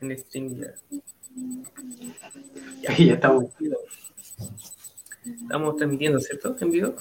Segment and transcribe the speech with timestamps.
[0.00, 0.74] en el stream ya.
[2.82, 3.46] Ya, estamos.
[5.24, 6.56] Estamos transmitiendo, ¿cierto?
[6.60, 6.94] ¿En vivo?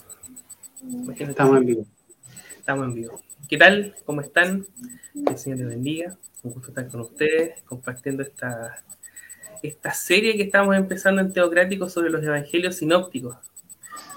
[1.20, 1.86] Estamos en vivo.
[2.58, 3.22] Estamos en vivo.
[3.48, 3.96] ¿Qué tal?
[4.06, 4.66] ¿Cómo están?
[5.14, 6.18] Que el Señor les bendiga.
[6.44, 8.84] Un gusto estar con ustedes compartiendo esta,
[9.62, 13.38] esta serie que estamos empezando en Teocrático sobre los evangelios sinópticos.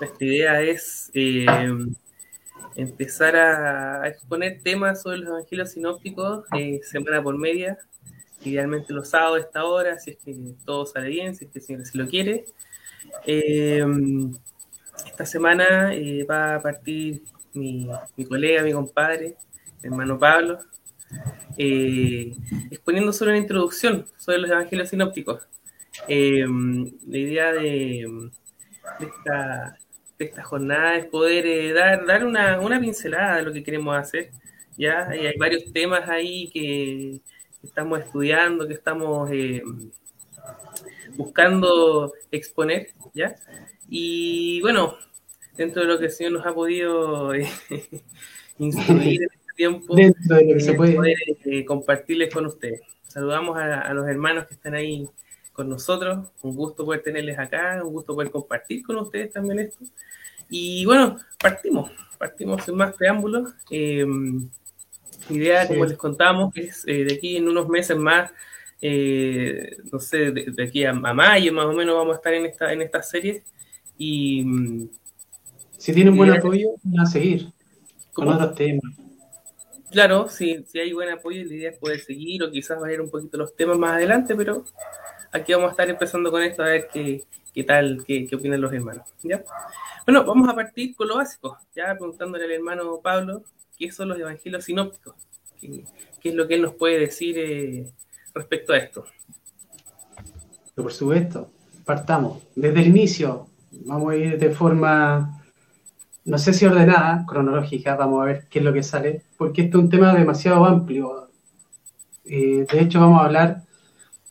[0.00, 1.46] Nuestra idea es eh,
[2.76, 7.78] empezar a, exponer temas sobre los evangelios sinópticos eh, semana por media,
[8.44, 10.34] idealmente los sábados a esta hora, si es que
[10.64, 12.44] todo sale bien, si es que el Señor lo quiere.
[13.26, 13.84] Eh,
[15.06, 17.22] esta semana eh, va a partir
[17.54, 17.88] mi,
[18.28, 19.36] colega, mi compadre,
[19.82, 20.58] mi hermano Pablo,
[21.56, 22.32] eh,
[22.70, 25.48] exponiendo sobre una introducción sobre los evangelios sinópticos.
[26.06, 28.30] la idea de,
[30.18, 34.30] esta, jornada es poder dar, dar una, una, pincelada de lo que queremos hacer.
[34.76, 35.08] ¿ya?
[35.08, 37.20] hay varios temas ahí que,
[37.62, 39.62] estamos estudiando, que estamos eh,
[41.16, 43.36] buscando exponer, ¿ya?
[43.88, 44.96] Y bueno,
[45.56, 47.48] dentro de lo que el Señor nos ha podido eh,
[48.58, 52.82] instruir en este tiempo, dentro de lo que se puede poder, eh, compartirles con ustedes.
[53.06, 55.08] Saludamos a, los hermanos que están ahí
[55.52, 59.84] con nosotros, un gusto poder tenerles acá, un gusto poder compartir con ustedes también esto.
[60.50, 63.54] Y bueno, partimos, partimos sin más preámbulos
[65.34, 68.30] idea, como les contamos, es eh, de aquí en unos meses más,
[68.80, 72.72] eh, no sé, de, aquí a, mayo más o menos vamos a estar en esta,
[72.72, 73.42] en esta serie.
[73.96, 74.44] Y.
[74.44, 74.88] Mm,
[75.76, 77.48] si tienen buen apoyo, van a seguir
[78.12, 78.82] con otros temas.
[79.90, 83.10] Claro, si, si hay buen apoyo, la idea es poder seguir o quizás variar un
[83.10, 84.64] poquito los temas más adelante, pero
[85.32, 87.22] aquí vamos a estar empezando con esto a ver qué,
[87.54, 89.06] qué tal, qué, qué opinan los hermanos.
[89.22, 89.42] ¿ya?
[90.04, 93.44] Bueno, vamos a partir con lo básico, ya preguntándole al hermano Pablo
[93.78, 95.14] qué son los evangelios sinópticos,
[95.60, 95.84] qué,
[96.22, 97.86] es lo que él nos puede decir eh,
[98.34, 99.04] respecto a esto.
[100.74, 101.50] por supuesto,
[101.84, 102.42] partamos.
[102.54, 103.46] Desde el inicio,
[103.84, 105.42] vamos a ir de forma,
[106.24, 109.76] no sé si ordenada, cronológica, vamos a ver qué es lo que sale, porque este
[109.76, 111.28] es un tema demasiado amplio.
[112.24, 113.62] Eh, de hecho, vamos a hablar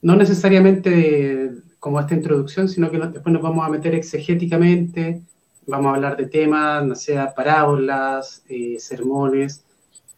[0.01, 5.21] no necesariamente como esta introducción, sino que después nos vamos a meter exegéticamente
[5.67, 9.63] vamos a hablar de temas, no sea parábolas, eh, sermones,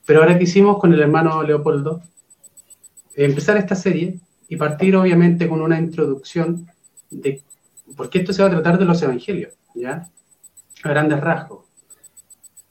[0.06, 2.02] pero ahora quisimos con el hermano Leopoldo
[3.16, 6.68] empezar esta serie y partir obviamente con una introducción
[7.10, 7.44] de,
[7.98, 10.10] porque esto se va a tratar de los evangelios, ¿ya?
[10.84, 11.66] A grandes rasgos.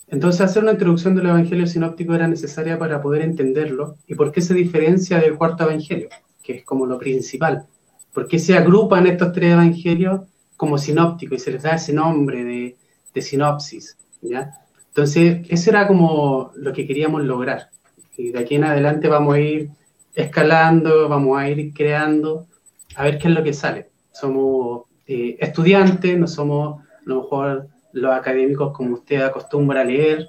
[0.07, 4.41] Entonces, hacer una introducción del evangelio sinóptico era necesaria para poder entenderlo y por qué
[4.41, 6.09] se diferencia del cuarto evangelio,
[6.43, 7.67] que es como lo principal.
[8.15, 10.23] ¿Por qué se agrupan estos tres evangelios
[10.59, 12.77] como sinóptico y se les da ese nombre de,
[13.15, 14.53] de sinopsis, ¿ya?
[14.89, 17.71] Entonces, eso era como lo que queríamos lograr.
[18.17, 19.71] Y de aquí en adelante vamos a ir
[20.15, 22.49] escalando, vamos a ir creando,
[22.97, 23.91] a ver qué es lo que sale.
[24.11, 30.27] Somos eh, estudiantes, no somos a lo mejor los académicos como usted acostumbra a leer.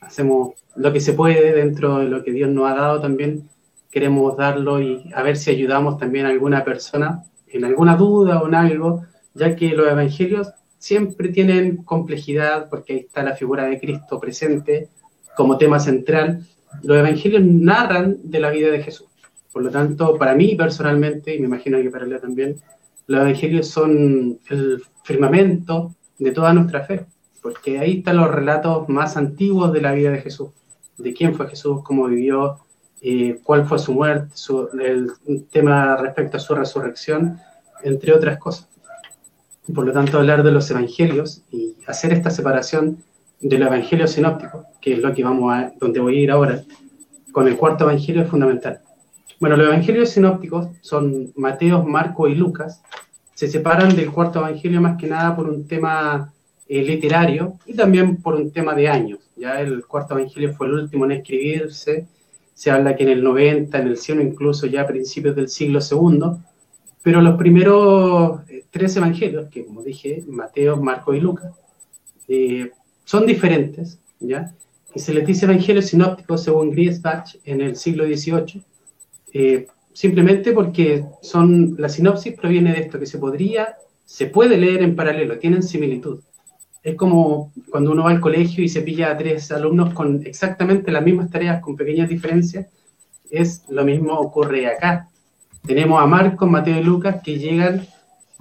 [0.00, 3.48] Hacemos lo que se puede dentro de lo que Dios nos ha dado también.
[3.90, 8.46] Queremos darlo y a ver si ayudamos también a alguna persona en alguna duda o
[8.46, 9.02] en algo
[9.34, 14.88] ya que los evangelios siempre tienen complejidad, porque ahí está la figura de Cristo presente
[15.36, 16.44] como tema central.
[16.82, 19.06] Los evangelios narran de la vida de Jesús.
[19.52, 22.56] Por lo tanto, para mí personalmente, y me imagino que para él también,
[23.06, 27.06] los evangelios son el firmamento de toda nuestra fe,
[27.40, 30.50] porque ahí están los relatos más antiguos de la vida de Jesús,
[30.98, 32.58] de quién fue Jesús, cómo vivió,
[33.00, 34.34] eh, cuál fue su muerte,
[34.80, 37.38] el tema respecto a su resurrección,
[37.82, 38.71] entre otras cosas
[39.74, 42.98] por lo tanto hablar de los evangelios y hacer esta separación
[43.40, 46.62] de los evangelios sinópticos, que es lo que vamos a, donde voy a ir ahora,
[47.32, 48.80] con el cuarto evangelio es fundamental.
[49.40, 52.82] Bueno, los evangelios sinópticos son Mateo, Marco y Lucas,
[53.34, 56.32] se separan del cuarto evangelio más que nada por un tema
[56.68, 59.18] eh, literario y también por un tema de años.
[59.36, 62.06] Ya el cuarto evangelio fue el último en escribirse,
[62.54, 65.80] se habla que en el 90, en el 100 incluso ya a principios del siglo
[65.80, 66.38] segundo,
[67.02, 68.42] pero los primeros
[68.72, 71.52] tres evangelios, que como dije, Mateo, Marco y Lucas,
[72.26, 72.72] eh,
[73.04, 74.52] son diferentes, ¿ya?
[74.94, 78.62] Y se les dice evangelios sinópticos según Griesbach en el siglo XVIII,
[79.34, 84.82] eh, simplemente porque son, la sinopsis proviene de esto, que se podría, se puede leer
[84.82, 86.20] en paralelo, tienen similitud.
[86.82, 90.90] Es como cuando uno va al colegio y se pilla a tres alumnos con exactamente
[90.90, 92.66] las mismas tareas, con pequeñas diferencias,
[93.30, 95.08] es lo mismo ocurre acá
[95.66, 97.86] tenemos a Marcos, Mateo y Lucas que llegan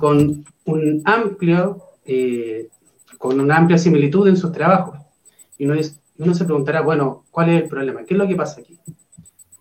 [0.01, 2.67] con un amplio, eh,
[3.17, 4.99] con una amplia similitud en sus trabajos.
[5.57, 5.79] Y uno,
[6.17, 8.03] uno se preguntará, bueno, ¿cuál es el problema?
[8.03, 8.77] ¿Qué es lo que pasa aquí?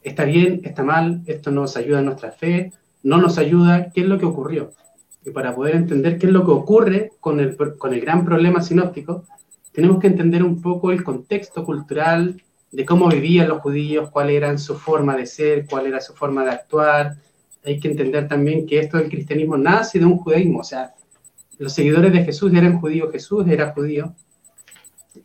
[0.03, 2.73] está bien, está mal, esto nos ayuda en nuestra fe,
[3.03, 4.73] no nos ayuda, qué es lo que ocurrió.
[5.25, 8.63] Y para poder entender qué es lo que ocurre con el, con el gran problema
[8.63, 9.25] sinóptico,
[9.73, 14.57] tenemos que entender un poco el contexto cultural de cómo vivían los judíos, cuál era
[14.59, 17.17] su forma de ser, cuál era su forma de actuar.
[17.65, 20.95] Hay que entender también que esto del cristianismo nace de un judaísmo, o sea,
[21.61, 24.15] los seguidores de Jesús eran judíos, Jesús era judío.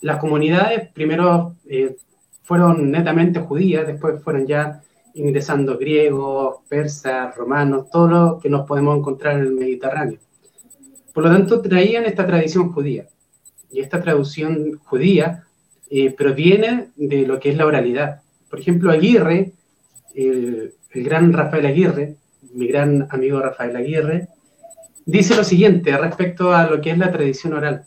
[0.01, 1.95] Las comunidades primero eh,
[2.43, 4.81] fueron netamente judías, después fueron ya
[5.13, 10.19] ingresando griegos, persas, romanos, todo lo que nos podemos encontrar en el Mediterráneo.
[11.13, 13.07] Por lo tanto, traían esta tradición judía.
[13.71, 15.45] Y esta traducción judía
[15.89, 18.23] eh, proviene de lo que es la oralidad.
[18.49, 19.53] Por ejemplo, Aguirre,
[20.13, 22.17] el, el gran Rafael Aguirre,
[22.55, 24.29] mi gran amigo Rafael Aguirre,
[25.05, 27.85] dice lo siguiente respecto a lo que es la tradición oral.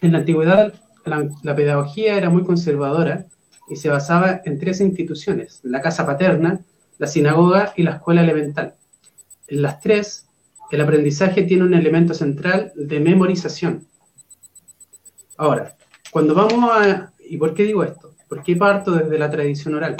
[0.00, 0.72] En la antigüedad,
[1.04, 3.26] la, pedagogía era muy conservadora
[3.68, 6.60] y se basaba en tres instituciones, la casa paterna,
[6.98, 8.74] la sinagoga y la escuela elemental.
[9.48, 10.28] En las tres,
[10.70, 13.86] el aprendizaje tiene un elemento central de memorización.
[15.36, 15.76] Ahora,
[16.10, 17.12] cuando vamos a...
[17.18, 18.14] ¿Y por qué digo esto?
[18.28, 19.96] ¿Por qué parto desde la tradición oral?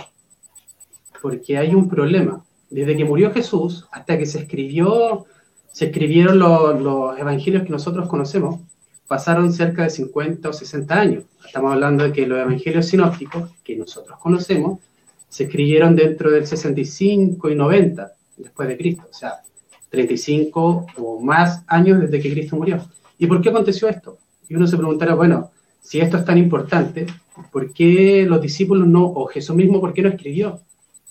[1.21, 2.45] Porque hay un problema.
[2.71, 5.27] Desde que murió Jesús hasta que se escribió
[5.73, 8.61] se escribieron los, evangelios que nosotros conocemos,
[9.07, 11.25] pasaron cerca de 50 o 60 años.
[11.47, 14.81] Estamos hablando de que los evangelios sinópticos que nosotros conocemos
[15.29, 19.43] se escribieron dentro del 65 y 90 después de Cristo, o sea,
[19.91, 22.85] 35 o más años desde que Cristo murió.
[23.19, 24.19] ¿Y por qué aconteció esto?
[24.49, 25.51] Y uno se preguntará, bueno,
[25.81, 27.07] si esto es tan importante,
[27.53, 30.61] ¿por qué los discípulos no, o Jesús mismo, por qué no escribió?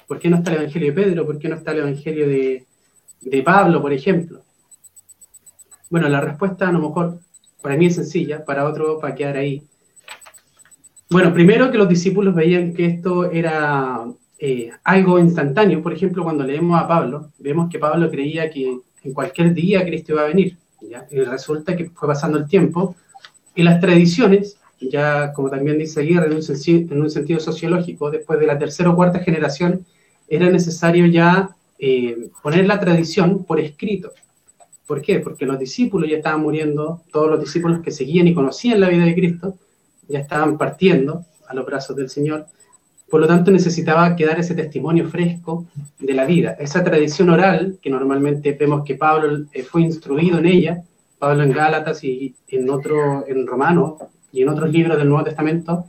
[0.10, 1.24] ¿Por qué no está el Evangelio de Pedro?
[1.24, 2.66] ¿Por qué no está el Evangelio de,
[3.22, 4.42] de Pablo, por ejemplo?
[5.92, 7.20] Bueno, la respuesta a lo mejor
[7.62, 9.62] para mí es sencilla, para otro para quedar ahí.
[11.12, 14.04] Bueno, primero que los discípulos veían que esto era
[14.40, 15.84] eh, algo instantáneo.
[15.84, 20.14] Por ejemplo, cuando leemos a Pablo, vemos que Pablo creía que en cualquier día Cristo
[20.14, 20.58] iba a venir.
[20.82, 22.96] Y resulta que fue pasando el tiempo
[23.54, 26.42] y las tradiciones, ya como también dice Aguirre en un,
[26.92, 29.86] en un sentido sociológico, después de la tercera o cuarta generación,
[30.30, 34.12] era necesario ya eh, poner la tradición por escrito.
[34.86, 35.20] ¿Por qué?
[35.20, 39.06] Porque los discípulos ya estaban muriendo, todos los discípulos que seguían y conocían la vida
[39.06, 39.56] de Cristo,
[40.08, 42.48] ya estaban partiendo a los brazos del Señor.
[43.10, 45.66] Por lo tanto, necesitaba quedar ese testimonio fresco
[46.00, 46.56] de la vida.
[46.60, 50.84] Esa tradición oral, que normalmente vemos que Pablo eh, fue instruido en ella,
[51.18, 53.98] Pablo en Gálatas y en otro, en Romano
[54.32, 55.86] y en otros libros del Nuevo Testamento,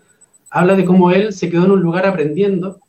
[0.50, 2.80] habla de cómo él se quedó en un lugar aprendiendo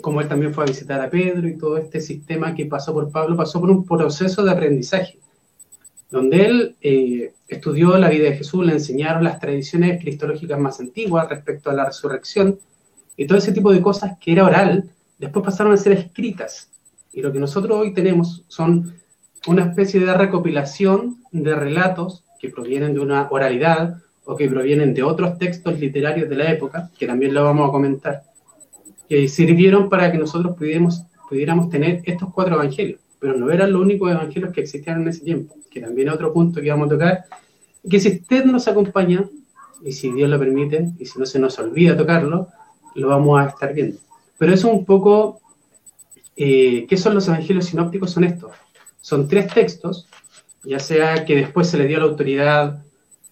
[0.00, 3.10] como él también fue a visitar a Pedro y todo este sistema que pasó por
[3.10, 5.18] Pablo, pasó por un proceso de aprendizaje,
[6.10, 11.28] donde él eh, estudió la vida de Jesús, le enseñaron las tradiciones cristológicas más antiguas
[11.28, 12.58] respecto a la resurrección
[13.16, 16.70] y todo ese tipo de cosas que era oral, después pasaron a ser escritas.
[17.12, 18.94] Y lo que nosotros hoy tenemos son
[19.46, 25.02] una especie de recopilación de relatos que provienen de una oralidad o que provienen de
[25.02, 28.22] otros textos literarios de la época, que también lo vamos a comentar
[29.08, 33.82] que sirvieron para que nosotros pudiéramos, pudiéramos tener estos cuatro evangelios, pero no eran los
[33.82, 36.90] únicos evangelios que existían en ese tiempo, que también es otro punto que vamos a
[36.90, 37.24] tocar,
[37.88, 39.24] que si usted nos acompaña,
[39.82, 42.48] y si Dios lo permite, y si no se nos olvida tocarlo,
[42.94, 43.98] lo vamos a estar viendo.
[44.38, 45.40] Pero eso un poco,
[46.34, 48.10] eh, ¿qué son los evangelios sinópticos?
[48.10, 48.52] Son estos.
[49.00, 50.08] Son tres textos,
[50.64, 52.82] ya sea que después se le dio la autoridad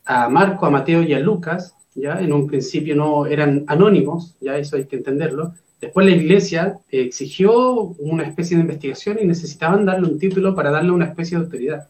[0.04, 4.56] a Marco, a Mateo y a Lucas, ya en un principio no eran anónimos, ya
[4.56, 5.54] eso hay que entenderlo,
[5.84, 10.92] Después la iglesia exigió una especie de investigación y necesitaban darle un título para darle
[10.92, 11.88] una especie de autoridad.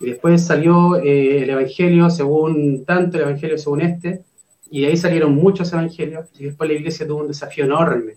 [0.00, 4.22] Y después salió eh, el Evangelio según tanto, el Evangelio según este,
[4.70, 8.14] y ahí salieron muchos evangelios, y después la iglesia tuvo un desafío enorme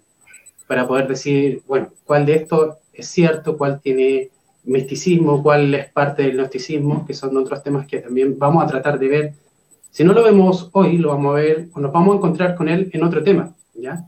[0.68, 4.30] para poder decir, bueno, cuál de estos es cierto, cuál tiene
[4.64, 8.98] misticismo, cuál es parte del gnosticismo, que son otros temas que también vamos a tratar
[8.98, 9.34] de ver.
[9.92, 12.70] Si no lo vemos hoy, lo vamos a ver, o nos vamos a encontrar con
[12.70, 14.08] él en otro tema, ¿ya?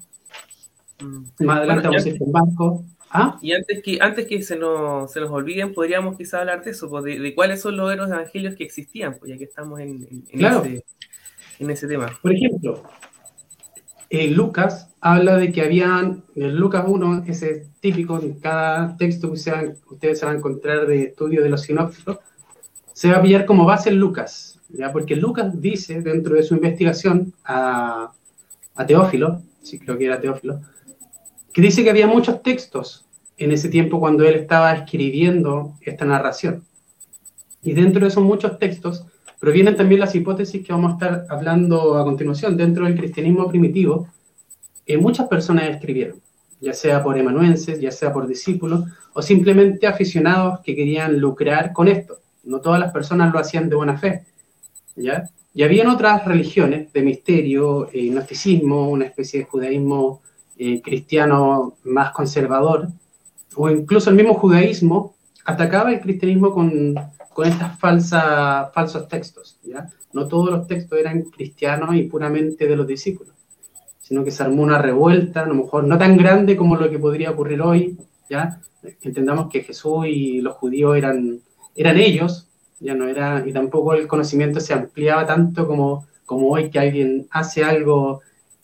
[1.39, 2.85] Más adelante vamos a ir con banco.
[3.11, 3.37] ¿Ah?
[3.41, 6.89] Y antes que, antes que se nos, se nos olviden, podríamos quizá hablar de eso,
[6.89, 10.85] pues, de, cuáles son los héroes evangelios que existían, pues ya que estamos en, ese,
[11.57, 12.11] en ese, tema.
[12.21, 12.83] Por ejemplo,
[14.11, 20.19] Lucas habla de que habían, en Lucas 1, ese típico, en cada texto que ustedes
[20.19, 22.19] se van a encontrar de estudio de los sinópticos,
[22.93, 24.91] se va a pillar como base en Lucas, ¿ya?
[24.91, 28.11] porque Lucas dice dentro de su investigación a,
[28.75, 30.59] a Teófilo, sí creo que era Teófilo,
[31.53, 33.05] que dice que había muchos textos
[33.37, 36.63] en ese tiempo cuando él estaba escribiendo esta narración.
[37.61, 39.05] Y dentro de esos muchos textos
[39.39, 42.57] provienen también las hipótesis que vamos a estar hablando a continuación.
[42.57, 44.07] Dentro del cristianismo primitivo,
[44.85, 46.21] eh, muchas personas escribieron.
[46.61, 51.87] ya sea por emanuenses, ya sea por discípulos, o simplemente aficionados que querían lucrar con
[51.87, 52.19] esto.
[52.43, 54.25] No todas las personas lo hacían de buena fe,
[54.97, 55.23] ¿ya?
[55.53, 60.21] Y habían otras religiones de misterio, eh, gnosticismo, una especie de judaísmo
[60.61, 62.89] eh, cristiano más conservador,
[63.55, 66.95] o incluso el mismo judaísmo atacaba el cristianismo con,
[67.33, 67.49] con
[67.79, 69.57] falsas, falsos textos.
[69.63, 69.87] ¿ya?
[70.11, 73.33] No todos los textos eran cristianos y puramente de los discípulos,
[74.01, 76.99] sino que se armó una revuelta, a lo mejor no tan grande como lo que
[76.99, 77.97] podría ocurrir hoy,
[78.29, 78.59] ¿ya?
[79.01, 81.39] Entendamos que Jesús y los judíos eran,
[81.73, 82.49] eran ellos,
[82.81, 87.27] ya no era, y tampoco el conocimiento se ampliaba tanto como, como hoy que alguien
[87.31, 88.19] hace algo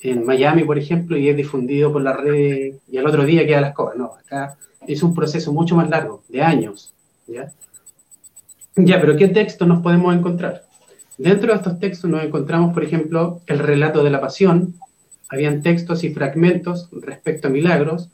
[0.09, 3.61] en Miami, por ejemplo, y es difundido por la red y al otro día queda
[3.61, 3.97] las cosas.
[3.97, 4.57] No, acá
[4.87, 6.93] es un proceso mucho más largo, de años.
[7.27, 7.51] ¿ya?
[8.75, 10.63] ya, pero ¿qué textos nos podemos encontrar?
[11.17, 14.75] Dentro de estos textos nos encontramos, por ejemplo, el relato de la pasión.
[15.29, 18.09] Habían textos y fragmentos respecto a milagros,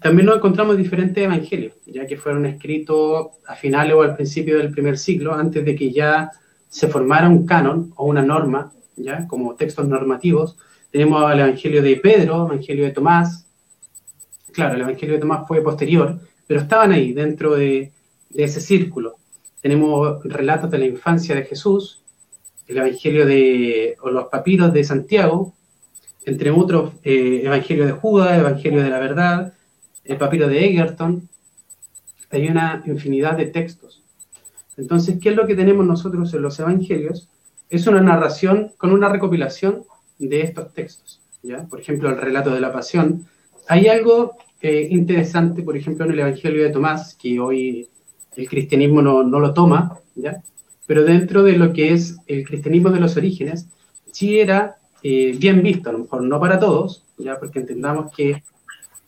[0.00, 4.70] también nos encontramos diferentes evangelios, ya que fueron escritos a finales o al principio del
[4.70, 6.30] primer siglo, antes de que ya
[6.68, 10.56] se formara un canon o una norma, ya como textos normativos.
[10.96, 13.46] Tenemos el evangelio de Pedro, el evangelio de Tomás.
[14.50, 17.92] Claro, el evangelio de Tomás fue posterior, pero estaban ahí, dentro de,
[18.34, 19.16] ese círculo.
[19.60, 22.02] Tenemos relatos de la infancia de Jesús,
[22.66, 25.52] el evangelio de, o los papiros de Santiago,
[26.24, 29.52] entre otros, eh, evangelio de Judas, evangelio de la verdad,
[30.02, 31.28] el papiro de Egerton,
[32.30, 34.02] hay una infinidad de textos.
[34.78, 37.28] Entonces, ¿qué es lo que tenemos nosotros en los evangelios?
[37.68, 39.84] Es una narración con una recopilación
[40.18, 41.20] de estos textos.
[41.42, 41.64] ¿ya?
[41.64, 43.26] Por ejemplo, el relato de la pasión.
[43.68, 47.88] Hay algo eh, interesante, por ejemplo, en el Evangelio de Tomás, que hoy
[48.36, 50.42] el cristianismo no, lo toma, ¿ya?
[50.86, 53.66] pero dentro de lo que es el cristianismo de los orígenes,
[54.12, 58.42] sí era eh, bien visto, a lo mejor no para todos, ya porque entendamos que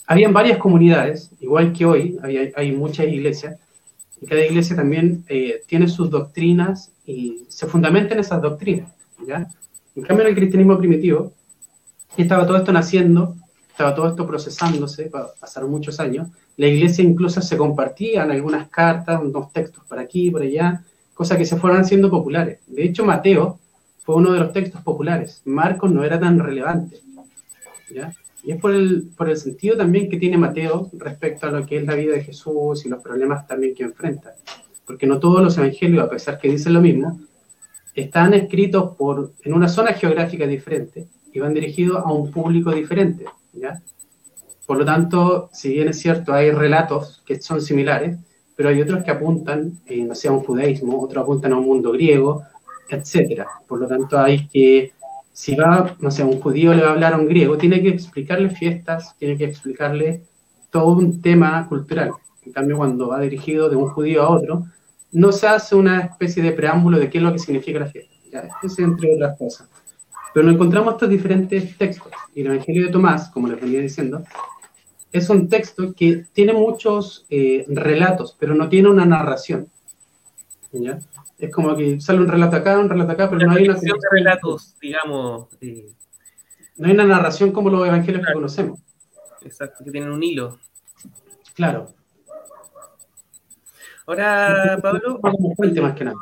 [0.07, 2.19] habían varias comunidades, igual que hoy,
[2.57, 3.59] hay muchas iglesias,
[4.21, 8.93] y cada iglesia también eh, tiene sus doctrinas y se fundamenta en esas doctrinas.
[9.99, 11.33] En cambio, en el cristianismo primitivo,
[12.17, 13.35] estaba todo esto naciendo,
[13.69, 19.53] estaba todo esto procesándose, pasaron muchos años, la iglesia incluso se compartían algunas cartas, unos
[19.53, 22.61] textos por aquí, por allá, cosas que se fueron haciendo populares.
[22.69, 23.59] De hecho, Mateo
[24.05, 27.01] fue uno de los textos populares, Marcos no era tan relevante.
[27.93, 28.15] ¿ya?
[28.45, 31.79] Y es por el, por el sentido también que tiene Mateo respecto a lo que
[31.79, 34.35] es la vida de Jesús y los problemas también que enfrenta.
[34.87, 37.21] Porque no todos los evangelios, a pesar que dicen lo mismo,
[38.03, 43.25] están escritos por, en una zona geográfica diferente y van dirigidos a un público diferente.
[43.53, 43.81] ¿ya?
[44.67, 48.19] Por lo tanto, si bien es cierto, hay relatos que son similares,
[48.55, 51.67] pero hay otros que apuntan, eh, no sé, a un judaísmo, otros apuntan a un
[51.67, 52.43] mundo griego,
[52.89, 53.45] etc.
[53.67, 54.93] Por lo tanto, hay que
[55.39, 57.91] si va, no sé, un judío le va a hablar a un griego, tiene que
[57.91, 60.23] explicarle fiestas, tiene que explicarle
[60.69, 62.11] todo un tema cultural.
[62.45, 64.65] En cambio, cuando va dirigido de un judío a otro,
[65.13, 68.15] no se hace una especie de preámbulo de qué es lo que significa la fiesta.
[68.31, 69.69] Ya, eso entre otras cosas.
[70.35, 72.13] Pero nos encontramos estos diferentes textos.
[72.35, 74.23] Y el Evangelio de Tomás, como les venía diciendo,
[75.11, 79.69] es un texto que tiene muchos eh, relatos, pero no tiene una narración.
[80.73, 80.99] ¿ya?
[81.39, 83.79] Es como que sale un relato acá, un relato acá, pero no hay una.
[83.79, 85.49] de relatos, digamos.
[85.61, 85.91] Eh,
[86.77, 88.81] no hay una narración como los evangelios que conocemos.
[89.43, 90.59] Exacto, que tienen un hilo.
[91.55, 91.87] Claro.
[94.09, 95.21] Ahora, Pablo.
[95.83, 96.17] más que nada.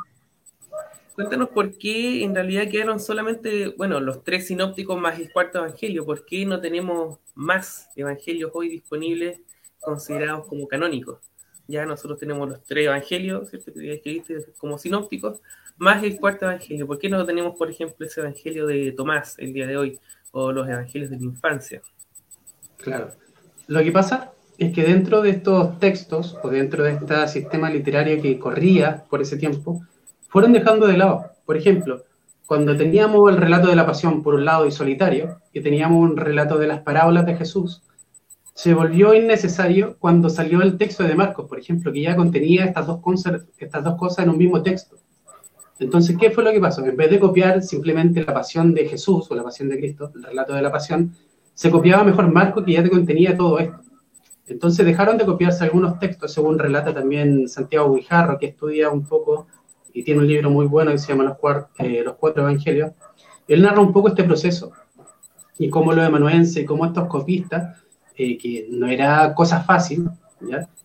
[1.15, 6.05] Cuéntanos por qué en realidad quedaron solamente, bueno, los tres sinópticos más el cuarto evangelio.
[6.05, 9.39] ¿Por qué no tenemos más evangelios hoy disponibles
[9.79, 11.19] considerados como canónicos?
[11.69, 13.73] ya nosotros tenemos los tres evangelios, ¿cierto?
[13.73, 15.41] Que escribiste como sinópticos,
[15.77, 16.87] más el cuarto evangelio.
[16.87, 19.99] ¿Por qué no tenemos, por ejemplo, ese evangelio de Tomás el día de hoy
[20.31, 21.81] o los evangelios de la infancia?
[22.77, 23.11] Claro.
[23.67, 28.21] Lo que pasa es que dentro de estos textos o dentro de este sistema literario
[28.21, 29.81] que corría por ese tiempo,
[30.29, 31.25] fueron dejando de lado.
[31.45, 32.03] Por ejemplo,
[32.45, 36.17] cuando teníamos el relato de la pasión por un lado y solitario, y teníamos un
[36.17, 37.83] relato de las parábolas de Jesús,
[38.53, 42.87] se volvió innecesario cuando salió el texto de Marcos, por ejemplo, que ya contenía estas
[42.87, 42.99] dos,
[43.59, 44.95] estas dos cosas en un mismo texto.
[45.79, 46.83] Entonces, ¿qué fue lo que pasó?
[46.83, 50.23] En vez de copiar simplemente la pasión de Jesús o la pasión de Cristo, el
[50.23, 51.13] relato de la pasión,
[51.53, 53.77] se copiaba mejor Marcos que ya te contenía todo esto.
[54.47, 59.47] Entonces dejaron de copiarse algunos textos, según relata también Santiago Guijarro, que estudia un poco
[59.93, 61.37] y tiene un libro muy bueno que se llama Los,
[61.79, 62.91] eh, Cuatro Evangelios.
[63.47, 64.71] Él narra un poco este proceso
[65.57, 67.81] y cómo los emanuenses y cómo estos copistas
[68.15, 70.09] eh, que no era cosa fácil.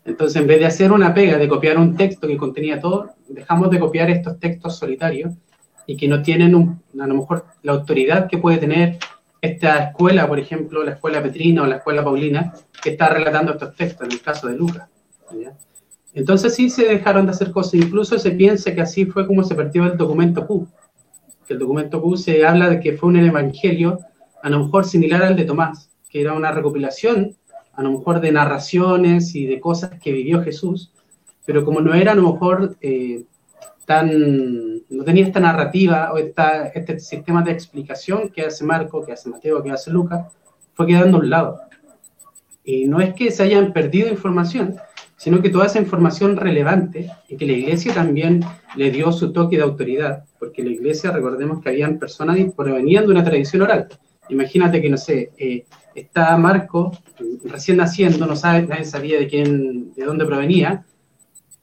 [0.04, 3.70] Entonces, en vez de hacer una pega de copiar un texto que contenía todo, dejamos
[3.70, 5.34] de copiar estos textos solitarios
[5.86, 8.98] y que no tienen a lo mejor la autoridad que puede tener
[9.42, 13.74] esta escuela, por ejemplo, la escuela Petrina o la escuela Paulina, que está relatando estos
[13.74, 14.88] textos, en el caso de Lucas.
[16.14, 19.54] Entonces sí se dejaron de hacer cosas, incluso se piensa que así fue como se
[19.54, 20.68] partió el documento Q,
[21.48, 23.98] el documento Q se habla de que fue un evangelio
[24.42, 27.36] a lo mejor similar al de Tomás, que era una recopilación
[27.74, 30.92] a lo mejor de narraciones y de cosas que vivió Jesús,
[31.46, 33.24] pero como no era a lo mejor eh,
[33.84, 39.12] tan, no tenía esta narrativa o esta, este sistema de explicación que hace Marco, que
[39.12, 40.26] hace Mateo, que hace Lucas,
[40.74, 41.60] fue quedando a un lado.
[42.64, 44.76] Y no es que se hayan perdido información,
[45.16, 48.40] sino que toda esa información relevante y que la iglesia también
[48.76, 53.04] le dio su toque de autoridad, porque la iglesia, recordemos que habían personas que provenían
[53.06, 53.88] de una tradición oral.
[54.28, 56.92] Imagínate que, no sé, eh, está Marco
[57.44, 60.84] recién naciendo, no sabe, nadie sabía de quién, de dónde provenía,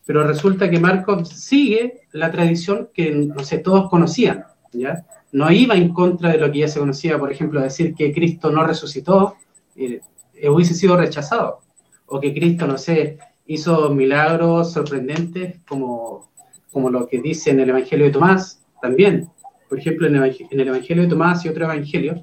[0.09, 5.05] pero resulta que Marco sigue la tradición que, no sé, todos conocían, ¿ya?
[5.31, 8.49] No iba en contra de lo que ya se conocía, por ejemplo, decir que Cristo
[8.49, 9.35] no resucitó,
[9.75, 10.01] eh,
[10.49, 11.59] hubiese sido rechazado,
[12.07, 16.31] o que Cristo, no sé, hizo milagros sorprendentes como,
[16.71, 19.29] como lo que dice en el Evangelio de Tomás, también.
[19.69, 22.19] Por ejemplo, en el, en el Evangelio de Tomás y otro Evangelio,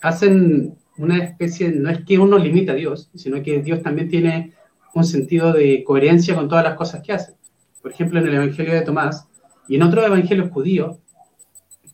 [0.00, 4.54] hacen una especie, no es que uno limita a Dios, sino que Dios también tiene
[4.94, 7.34] un sentido de coherencia con todas las cosas que hace.
[7.80, 9.26] Por ejemplo, en el Evangelio de Tomás
[9.68, 10.98] y en otros evangelios judíos,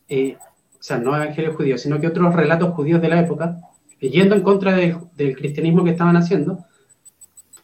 [0.08, 3.58] eh, o sea, no evangelios judíos, sino que otros relatos judíos de la época,
[4.00, 6.64] yendo en contra del cristianismo que estaban haciendo,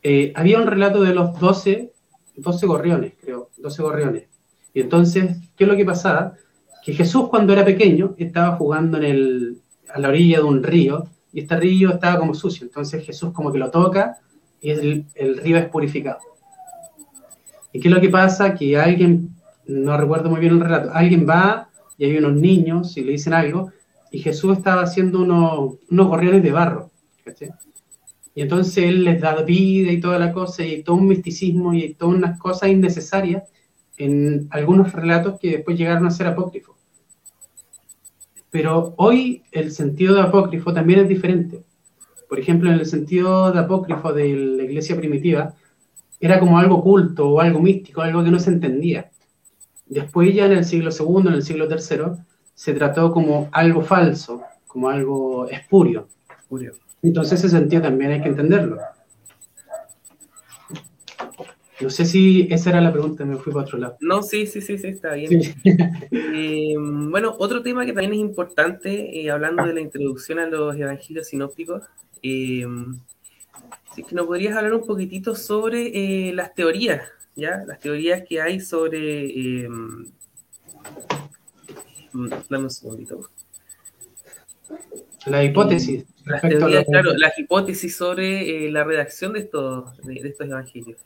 [0.03, 1.93] eh, había un relato de los 12,
[2.37, 4.29] 12 gorriones, creo, 12 gorriones.
[4.75, 6.35] Y entonces, ¿qué es lo que pasaba?
[6.85, 11.07] Que Jesús cuando era pequeño estaba jugando en el, a la orilla de un río
[11.33, 12.67] y este río estaba como sucio.
[12.67, 14.19] Entonces Jesús como que lo toca
[14.65, 16.21] y el, río es purificado.
[17.71, 18.55] ¿Y qué es lo que pasa?
[18.55, 19.29] Que alguien,
[19.67, 21.69] no recuerdo muy bien el relato, alguien va
[21.99, 23.73] y hay unos niños y le dicen algo,
[24.11, 26.91] y Jesús estaba haciendo unos, unos gorriones de barro.
[28.35, 31.93] Y entonces él les da vida y toda la cosa, y todo un misticismo y
[31.93, 33.43] todas unas cosas innecesarias
[33.99, 36.77] en algunos relatos que después llegaron a ser apócrifos.
[38.51, 41.65] Pero hoy el sentido de apócrifo también es diferente.
[42.35, 45.55] Por ejemplo, en el sentido de apócrifo de la iglesia primitiva,
[46.19, 49.09] era como algo oculto o algo místico, algo que no se entendía.
[49.87, 54.43] Después ya en el siglo II, en el siglo III, se trató como algo falso,
[54.67, 56.09] como algo espurio.
[57.05, 58.79] Entonces ese sentido también hay que entenderlo.
[61.81, 63.97] No sé si esa era la pregunta, me fui para otro lado.
[64.01, 65.41] No, sí, sí, sí, sí está bien.
[66.37, 70.75] Eh, bueno, otro tema que también es importante, eh, hablando de la introducción a los
[70.75, 71.85] evangelios sinópticos,
[72.27, 72.67] eh,
[73.95, 77.03] que nos podrías hablar un poquitito sobre eh, las teorías,
[77.37, 77.63] ¿ya?
[77.67, 79.27] Las teorías que hay sobre...
[79.27, 79.69] Eh,
[82.49, 83.29] dame un segundito.
[85.27, 86.07] La hipótesis.
[86.25, 90.99] Las teorías, claro, las hipótesis sobre la redacción de estos, de, estos evangelios.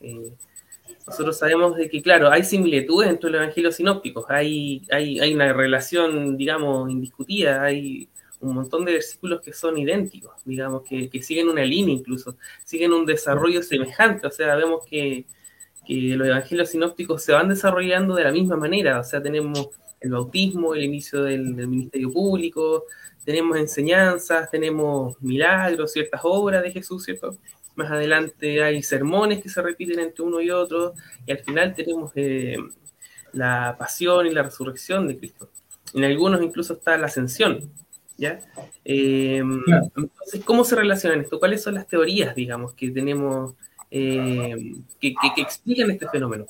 [1.05, 5.51] nosotros sabemos de que, claro, hay similitudes entre los evangelios sinópticos, hay, hay, hay una
[5.51, 8.07] relación, digamos, indiscutida, hay
[8.41, 13.05] un montón de versículos que son idénticos, digamos, que, siguen una línea incluso, siguen un
[13.05, 15.25] desarrollo semejante, o sea, vemos que,
[15.87, 20.75] los evangelios sinópticos se van desarrollando de la misma manera, o sea, tenemos el bautismo,
[20.75, 22.85] el inicio del, ministerio público,
[23.25, 27.37] tenemos enseñanzas, tenemos milagros, ciertas obras de Jesús, ¿cierto?
[27.75, 30.93] Más adelante hay sermones que se repiten entre uno y otro,
[31.25, 32.57] y al final tenemos eh,
[33.33, 35.49] la pasión y la resurrección de Cristo.
[35.93, 37.71] En algunos incluso está la ascensión,
[38.19, 38.39] ¿ya?
[38.85, 41.39] Eh, entonces, ¿cómo se relacionan esto?
[41.39, 43.55] ¿Cuáles son las teorías, digamos, que tenemos,
[43.89, 46.45] eh, que, explican este fenómeno?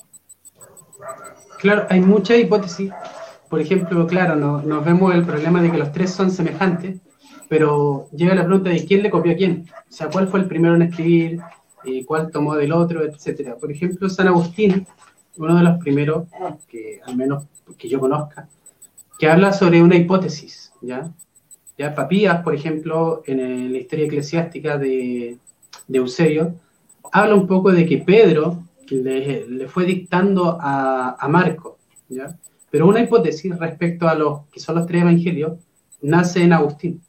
[1.59, 2.91] Claro, hay muchas hipótesis.
[3.49, 6.99] Por ejemplo, claro, nos vemos el problema de que los tres son semejantes,
[7.47, 9.65] pero llega la pregunta de quién le copió a quién.
[9.89, 11.39] O sea, cuál fue el primero en escribir,
[11.85, 13.55] eh, cuál tomó del otro, etcétera.
[13.55, 14.85] Por ejemplo, San Agustín,
[15.37, 16.27] uno de los primeros,
[16.67, 17.45] que al menos
[17.77, 18.47] que yo conozca,
[19.17, 21.11] que habla sobre una hipótesis, ¿ya?
[21.79, 21.95] ¿Ya?
[21.95, 25.37] Papías, por ejemplo, en la historia eclesiástica de,
[25.87, 26.55] de Eusebio,
[27.11, 31.77] habla un poco de que Pedro le, fue dictando a, Marco,
[32.69, 35.53] pero una hipótesis respecto a los que son los tres evangelios
[36.01, 37.01] nace en Agustín.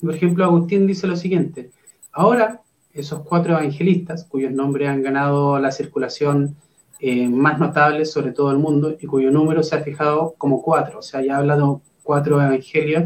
[0.00, 1.70] Por ejemplo, Agustín dice lo siguiente,
[2.12, 6.56] ahora esos cuatro evangelistas, cuyos nombres han ganado la circulación
[7.00, 11.00] eh, más notable sobre todo el mundo y cuyo número se ha fijado como cuatro,
[11.00, 13.04] o sea, ya ha hablado cuatro evangelios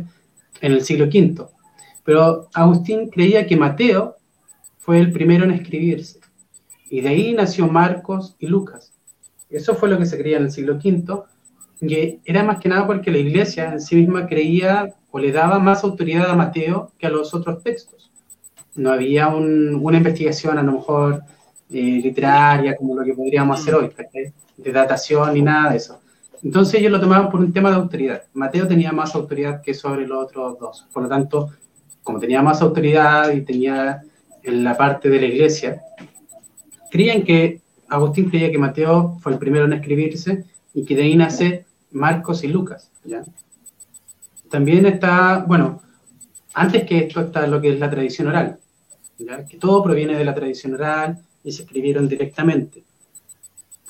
[0.61, 1.47] en el siglo V.
[2.05, 4.17] Pero Agustín creía que Mateo
[4.79, 6.21] fue el primero en escribirse.
[6.91, 8.93] Y de ahí nació Marcos y Lucas.
[9.51, 11.23] Eso fue lo que se creía en el siglo V.
[11.81, 15.59] que era más que nada porque la iglesia en sí misma creía o le daba
[15.59, 18.11] más autoridad a Mateo que a los otros textos.
[18.75, 21.23] No había una investigación a lo mejor
[21.71, 23.91] eh, literaria como lo que podríamos hacer hoy,
[24.57, 26.01] de datación ni nada de eso.
[26.42, 28.22] Entonces ellos lo tomaban por un tema de autoridad.
[28.35, 30.87] Mateo tenía más autoridad que sobre los otros dos.
[30.92, 31.51] Por lo tanto,
[32.03, 34.03] como tenía más autoridad y tenía
[34.42, 35.83] en la parte de la iglesia,
[36.90, 41.16] creían que Agustín creía que Mateo fue el primero en escribirse y que de ahí
[41.16, 42.90] nace Marcos y Lucas.
[44.51, 45.83] También está, bueno,
[46.55, 48.59] antes que esto está lo que es la tradición oral,
[49.48, 52.85] que todo proviene de la tradición oral y se escribieron directamente.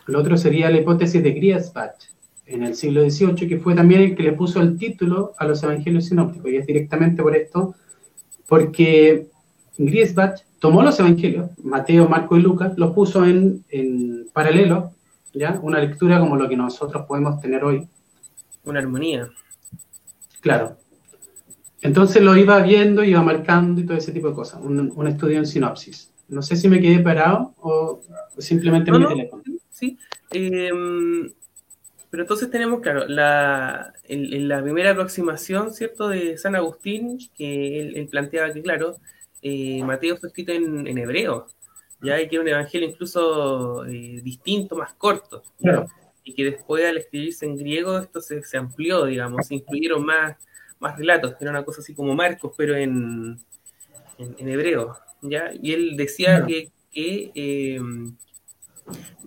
[0.07, 2.18] Lo otro sería la hipótesis de Griesbach
[2.49, 5.63] en el siglo XVIII, que fue también el que le puso el título a los
[5.63, 7.75] evangelios sinópticos, y es directamente por esto,
[8.47, 9.29] porque
[9.77, 14.93] Griesbach tomó los evangelios, Mateo, Marco y Lucas, los puso en, en paralelo,
[15.35, 15.59] ¿ya?
[15.63, 17.87] Una lectura como lo que nosotros podemos tener hoy.
[18.65, 19.29] Una armonía.
[20.41, 20.77] Claro.
[21.81, 24.61] Entonces lo iba viendo, iba marcando y todo ese tipo de cosas.
[24.63, 26.13] Un, estudio en sinopsis.
[26.29, 28.01] No sé si me quedé parado o
[28.39, 29.43] simplemente mi teléfono.
[29.71, 29.97] Sí.
[30.31, 31.31] Em,
[32.11, 38.53] pero entonces tenemos, claro, la, la primera aproximación, ¿cierto?, de San Agustín, que él planteaba
[38.53, 38.97] que, claro,
[39.43, 41.47] eh, Mateo fue escrito en, hebreo,
[42.01, 45.43] ya hay que un evangelio incluso eh, distinto, más corto,
[46.25, 50.37] y que después al escribirse en griego esto se, amplió, digamos, se incluyeron más,
[50.79, 53.39] más relatos, era una cosa así como Marcos, pero en,
[54.19, 55.53] en, hebreo, ¿ya?
[55.61, 57.79] Y él decía que, eh,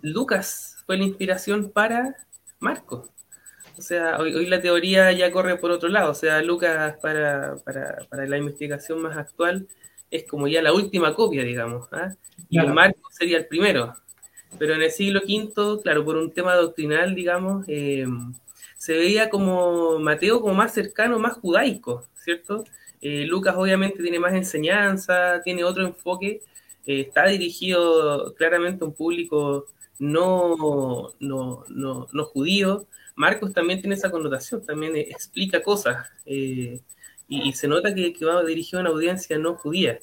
[0.02, 2.16] Lucas fue la inspiración para
[2.62, 3.10] Marcos.
[3.78, 6.12] O sea, hoy, la teoría ya corre por otro lado.
[6.12, 9.68] O sea, Lucas para, para, para la investigación más actual
[10.10, 11.88] es como ya la última copia, digamos.
[11.92, 12.14] ¿ah?
[12.50, 13.96] Y el Marco sería el primero.
[14.60, 18.06] Pero en el siglo V, claro, por un tema doctrinal, digamos, eh,
[18.78, 22.66] se veía como Mateo como más cercano, más judaico, ¿cierto?
[23.02, 26.42] Eh, Lucas obviamente tiene más enseñanza, tiene otro enfoque,
[26.86, 29.68] eh, está dirigido claramente a un público
[30.02, 32.88] no, no, no, no, judío.
[33.16, 36.82] Marcos también tiene esa connotación, también explica cosas y,
[37.54, 40.00] se nota que, va dirigido a una audiencia no judía.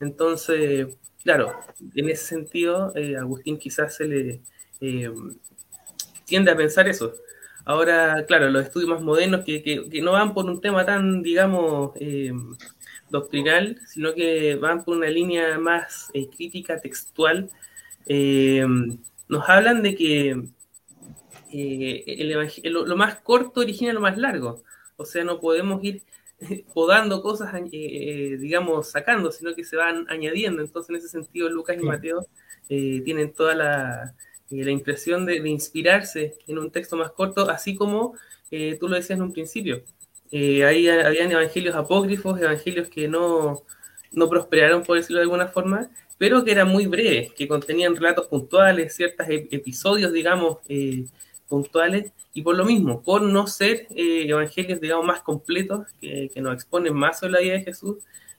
[0.00, 1.58] Entonces, claro,
[1.94, 4.42] en ese sentido, eh, Agustín quizás se le
[4.82, 5.10] eh,
[6.26, 7.14] tiende a pensar eso.
[7.64, 12.32] Ahora, claro, los estudios más modernos que, no van por un tema tan, digamos, eh,
[13.08, 17.50] doctrinal, sino que van por una línea más crítica, textual,
[19.28, 20.42] nos hablan de que
[21.52, 24.62] el lo, lo, más corto origina lo más largo.
[24.96, 26.02] O sea, no podemos ir
[26.74, 30.62] podando cosas, eh, eh, digamos, sacando, sino que se van añadiendo.
[30.62, 32.26] Entonces, en ese sentido, Lucas y Mateo
[32.68, 34.14] eh, tienen toda la,
[34.50, 38.14] la impresión de, inspirarse en un texto más corto, así como
[38.50, 39.82] tú lo decías en un principio.
[40.32, 43.62] ahí habían evangelios apócrifos, evangelios que no,
[44.12, 48.26] no prosperaron, por decirlo de alguna forma, pero que eran muy breves, que contenían relatos
[48.26, 50.58] puntuales, ciertos episodios, digamos,
[51.48, 56.54] puntuales, y por lo mismo, por no ser eh, evangelios, digamos, más completos, que, nos
[56.54, 57.96] exponen más sobre la vida de Jesús,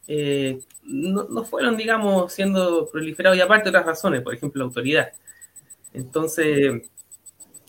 [0.07, 5.11] eh, no, fueron, digamos, siendo proliferados, y aparte otras razones, por ejemplo, la autoridad.
[5.93, 6.89] Entonces,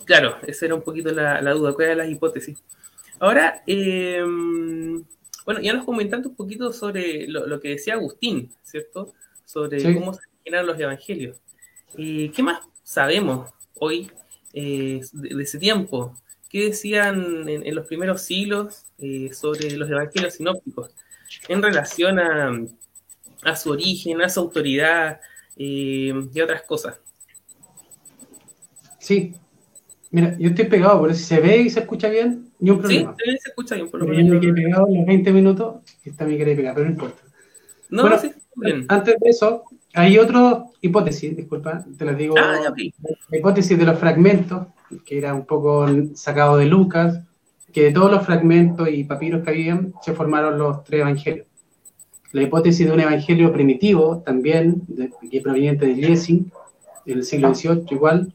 [0.05, 2.63] claro, esa era un poquito la, duda, cuál era las hipótesis.
[3.19, 4.23] Ahora, eh,
[5.45, 9.13] bueno, ya nos comentando un poquito sobre lo, que decía Agustín, ¿cierto?
[9.51, 11.41] Sobre cómo se originan los evangelios.
[11.95, 14.09] ¿Qué más sabemos hoy
[14.53, 16.15] eh, de, ese tiempo.
[16.49, 20.93] ¿Qué decían en, los primeros siglos eh, sobre los evangelios sinópticos
[21.49, 25.19] en relación a, su origen, a su autoridad
[25.57, 26.99] eh, y otras cosas?
[28.99, 29.33] Sí.
[30.11, 33.15] Mira, yo estoy pegado, por si se ve y se escucha bien, ni un problema.
[33.17, 34.27] Sí, se escucha bien, por lo menos.
[34.27, 37.21] Yo me quedé pegado en los 20 minutos, está mi quedé pegado, pero no importa.
[37.89, 38.21] No, bueno,
[38.87, 42.35] antes de eso, hay otra hipótesis, disculpa, te las digo.
[42.37, 42.73] Ah,
[43.29, 44.67] la hipótesis de los fragmentos,
[45.05, 47.21] que era un poco sacado de Lucas,
[47.71, 51.47] que de todos los fragmentos y papiros que habían se formaron los tres evangelios.
[52.31, 54.81] La hipótesis de un evangelio primitivo, también,
[55.29, 56.51] que proveniente de Lessing,
[57.05, 58.33] del siglo XVIII igual,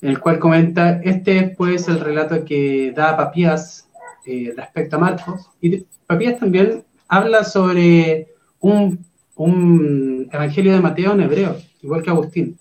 [0.00, 3.90] en el cual comenta, este es pues el relato que da Papías
[4.24, 8.28] eh, respecto a Marcos, y Papías también habla sobre
[8.60, 9.04] un
[9.44, 12.58] un evangelio de Mateo en hebreo, igual que Agustín.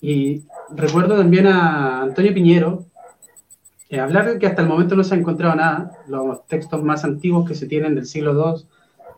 [0.00, 2.86] Y recuerdo también a Antonio Piñero
[3.90, 7.04] eh, hablar de que hasta el momento no se ha encontrado nada, los textos más
[7.04, 8.64] antiguos que se tienen del siglo II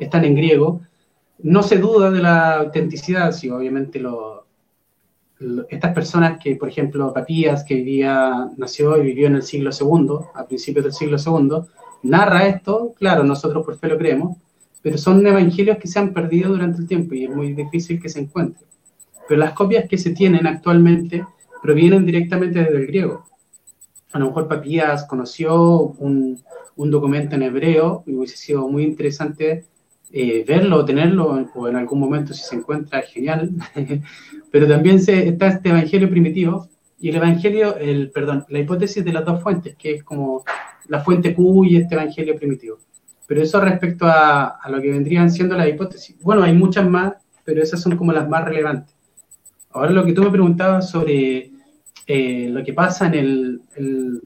[0.01, 0.81] están en griego.
[1.39, 4.03] No se duda de la autenticidad, si obviamente
[5.69, 10.27] estas personas que, por ejemplo, Papías, que vivía, nació y vivió en el siglo II,
[10.35, 11.69] a principios del siglo II,
[12.03, 14.37] narra esto, claro, nosotros por fe lo creemos,
[14.83, 18.09] pero son evangelios que se han perdido durante el tiempo y es muy difícil que
[18.09, 18.67] se encuentren.
[19.29, 21.25] Pero las copias que se tienen actualmente
[21.63, 23.27] provienen directamente desde el griego.
[24.13, 26.41] A lo mejor Papías conoció un,
[26.77, 29.65] un documento en hebreo y hubiese sido muy interesante
[30.13, 33.51] eh, verlo o tenerlo, o en algún momento si se encuentra, genial.
[34.51, 39.13] Pero también se, está este evangelio primitivo y el evangelio, el, perdón, la hipótesis de
[39.13, 40.45] las dos fuentes, que es como
[40.89, 42.79] la fuente Q y este evangelio primitivo.
[43.31, 46.17] Pero eso respecto a, a lo que vendrían siendo las hipótesis.
[46.21, 47.13] Bueno, hay muchas más,
[47.45, 48.97] pero esas son como las más relevantes.
[49.71, 51.53] Ahora lo que tú me preguntabas sobre
[52.09, 54.21] eh, lo que pasa en, el, en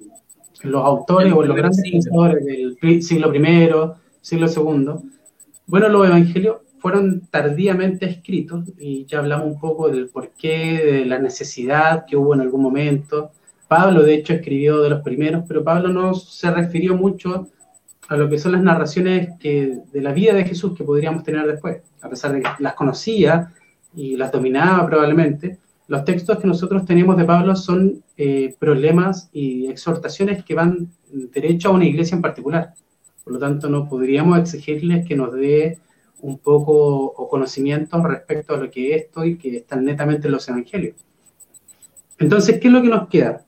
[0.62, 3.70] los autores o en los grandes pensadores del siglo I,
[4.22, 5.10] siglo II,
[5.66, 11.18] bueno, los evangelios fueron tardíamente escritos y ya hablamos un poco del porqué, de la
[11.18, 13.32] necesidad que hubo en algún momento.
[13.68, 17.48] Pablo, de hecho, escribió de los primeros, pero Pablo no se refirió mucho
[18.08, 21.46] a lo que son las narraciones que, de la vida de Jesús que podríamos tener
[21.46, 23.52] después, a pesar de que las conocía
[23.94, 25.58] y las dominaba probablemente.
[25.86, 31.68] Los textos que nosotros tenemos de Pablo son eh, problemas y exhortaciones que van derecho
[31.68, 32.74] a una iglesia en particular.
[33.22, 35.78] Por lo tanto, no podríamos exigirles que nos dé
[36.20, 36.72] un poco
[37.04, 40.96] o conocimiento respecto a lo que es esto y que están netamente en los evangelios.
[42.18, 43.44] Entonces, ¿qué es lo que nos queda?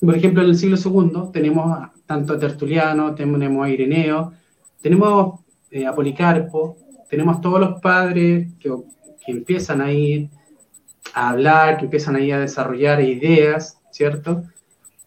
[0.00, 1.76] Por ejemplo, en el siglo II tenemos
[2.08, 4.32] tanto Tertuliano, tenemos a Ireneo,
[4.80, 5.40] tenemos
[5.70, 6.78] eh, a Policarpo,
[7.10, 8.70] tenemos todos los padres que,
[9.24, 10.30] que empiezan a ir
[11.12, 14.44] a hablar, que empiezan ahí a desarrollar ideas, ¿cierto?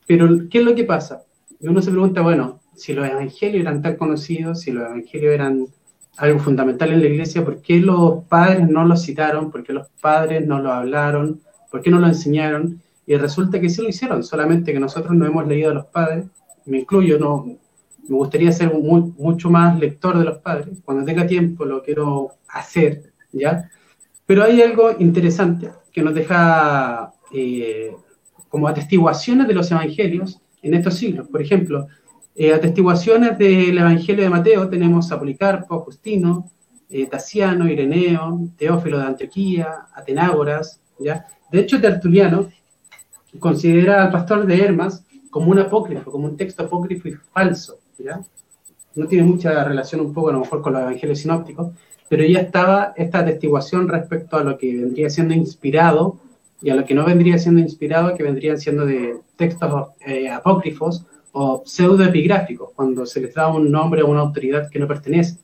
[0.05, 1.23] Pero, ¿qué es lo que pasa?
[1.61, 5.65] Uno se pregunta, bueno, si los evangelios eran tan conocidos, si los evangelios eran
[6.17, 9.49] algo fundamental en la iglesia, ¿por qué los padres no los citaron?
[9.49, 11.41] ¿Por qué los padres no lo hablaron?
[11.71, 12.79] ¿Por qué no lo enseñaron?
[13.07, 16.25] Y resulta que sí lo hicieron, solamente que nosotros no hemos leído a los padres,
[16.65, 21.65] me incluyo, no, me gustaría ser mucho más lector de los padres, cuando tenga tiempo
[21.65, 23.69] lo quiero hacer, ¿ya?
[24.25, 27.95] Pero hay algo interesante que nos deja eh,
[28.49, 31.27] como atestiguaciones de los evangelios en estos siglos.
[31.27, 31.87] Por ejemplo,
[32.35, 36.49] eh, atestiguaciones del Evangelio de Mateo tenemos a Policarpo, Justino,
[36.89, 41.25] eh, Tasiano, Ireneo, Teófilo de Antioquía, Atenágoras, ¿ya?
[41.51, 42.49] De hecho, Tertuliano
[43.39, 48.21] considera al pastor de Hermas como un apócrifo, como un texto apócrifo y falso, ¿ya?
[48.93, 51.71] No tiene mucha relación un poco a lo mejor con los evangelios sinópticos,
[52.09, 56.19] pero ya estaba esta atestiguación respecto a lo que vendría siendo inspirado
[56.61, 61.05] y a lo que no vendría siendo inspirado, que vendrían siendo de textos eh, apócrifos
[61.31, 65.37] o pseudoepigráficos, cuando se les da un nombre a una autoridad que no pertenece.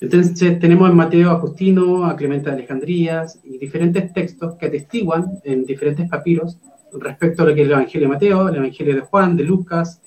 [0.00, 5.40] Entonces tenemos en Mateo a Justino, a Clemente de Alejandría y diferentes textos que atestiguan
[5.44, 6.58] en diferentes papiros
[7.00, 10.00] respecto a lo que es el Evangelio de Mateo, el Evangelio de Juan, de Lucas,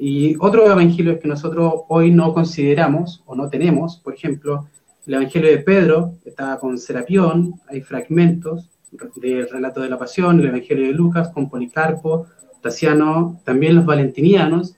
[0.00, 4.68] y otros evangelios que nosotros hoy no consideramos o no tenemos, por ejemplo,
[5.06, 8.70] el Evangelio de Pedro está con Serapión, hay fragmentos
[9.16, 12.26] del relato de la pasión, el Evangelio de Lucas con Policarpo,
[12.62, 14.76] Tasiano, también los valentinianos,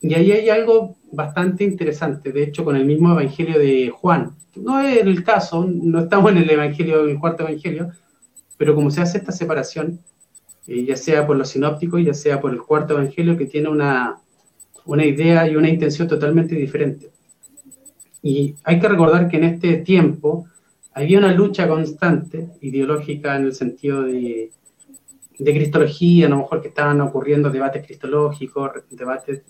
[0.00, 4.36] y ahí hay algo bastante interesante, de hecho con el mismo Evangelio de Juan.
[4.54, 7.90] No es el caso, no estamos en el Evangelio, el cuarto Evangelio,
[8.56, 10.00] pero como se hace esta separación,
[10.68, 14.18] eh, ya sea por los sinópticos, ya sea por el cuarto Evangelio, que tiene una,
[14.84, 17.10] una idea y una intención totalmente diferente.
[18.22, 20.46] Y hay que recordar que en este tiempo
[20.92, 24.50] había una lucha constante ideológica en el sentido de
[25.38, 29.42] de cristología, a lo mejor que estaban ocurriendo debates cristológicos, debates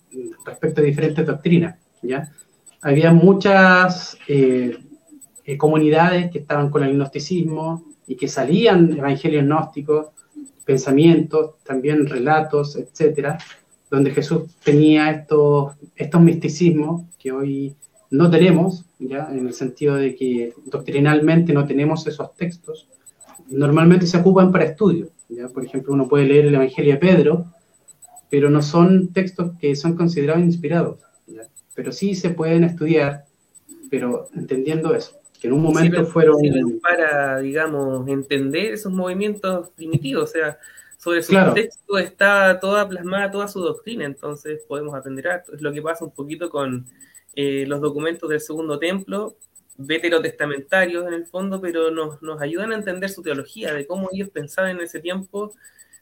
[0.45, 2.31] respecto a diferentes doctrinas, ¿ya?
[2.83, 4.79] Había muchas eh,
[5.45, 10.09] eh, comunidades que estaban con el gnosticismo y que salían evangelios gnósticos,
[10.69, 13.39] pensamientos, también relatos, etcétera,
[13.91, 17.75] donde Jesús tenía estos, estos misticismos que hoy
[18.11, 19.31] no tenemos, ¿ya?
[19.33, 22.87] en el sentido de que doctrinalmente no tenemos esos textos,
[23.49, 25.09] normalmente se ocupan para estudios.
[25.55, 27.47] Por ejemplo, uno puede leer el Evangelio de Pedro,
[28.29, 30.99] pero no son textos que son considerados inspirados.
[31.75, 33.25] Pero sí se pueden estudiar,
[33.89, 36.41] pero entendiendo eso, que en un momento fueron...
[36.81, 40.59] Para, digamos, entender esos movimientos primitivos, o sea,
[40.99, 45.73] sobre su texto está toda plasmada, toda su doctrina, entonces podemos aprender a Es lo
[45.73, 46.87] que pasa un poquito con
[47.35, 49.37] eh, los documentos del Segundo Templo,
[49.77, 54.29] veterotestamentarios en el fondo, pero nos, nos, ayudan a entender su teología, de cómo ellos
[54.31, 55.55] pensaban en ese tiempo,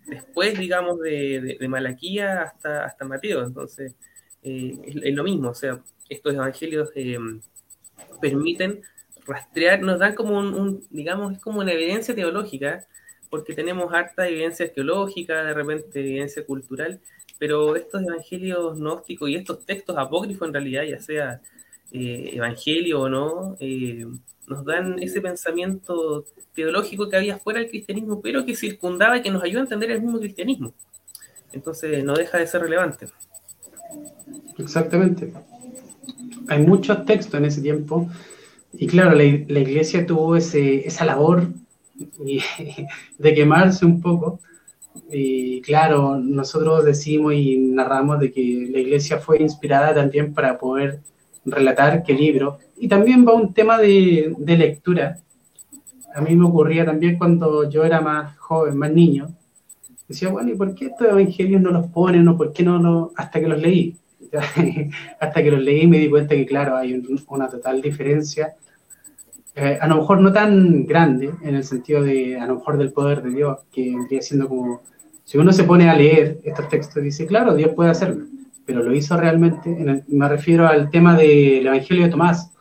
[0.07, 3.45] después, digamos, de, de, Malaquía hasta, hasta Mateo.
[3.45, 3.95] Entonces,
[4.43, 7.19] eh, es, lo mismo, o sea, estos evangelios eh,
[8.21, 8.81] permiten
[9.27, 12.87] rastrear, nos dan como un, digamos, es como una evidencia teológica
[13.31, 17.01] porque tenemos harta evidencia arqueológica, de repente evidencia cultural,
[17.39, 21.41] pero estos evangelios gnósticos y estos textos apócrifos en realidad, ya sea
[21.93, 24.07] eh, evangelio o no, eh,
[24.47, 29.31] nos dan ese pensamiento teológico que había fuera del cristianismo, pero que circundaba y que
[29.31, 30.73] nos ayuda a entender el mismo cristianismo.
[31.53, 33.07] Entonces no deja de ser relevante.
[34.59, 35.33] Exactamente.
[36.49, 38.09] Hay muchos textos en ese tiempo
[38.73, 41.49] y claro, la, iglesia tuvo ese, esa labor
[43.19, 44.41] de quemarse un poco.
[45.11, 51.01] Y claro, nosotros decimos y narramos de que la iglesia fue inspirada también para poder
[51.45, 52.59] relatar qué libro.
[52.79, 55.19] Y también va un tema de, de lectura.
[56.15, 59.29] A mí me ocurría también cuando yo era más joven, más niño.
[60.09, 63.11] Decía, bueno, ¿y por qué estos evangelios no los ponen o por qué no los...
[63.17, 63.97] hasta que los leí?
[65.21, 68.55] hasta que los leí me di cuenta que, claro, hay una total diferencia.
[69.55, 72.93] Eh, a lo mejor no tan grande, en el sentido de, a lo mejor del
[72.93, 74.83] poder de Dios, que vendría siendo como,
[75.25, 78.27] si uno se pone a leer estos textos, dice, claro, Dios puede hacerlo,
[78.67, 82.53] pero lo hizo realmente, me refiero al tema del Evangelio de Tomás,